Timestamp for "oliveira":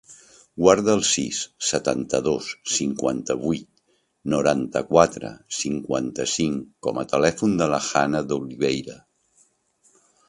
8.47-8.99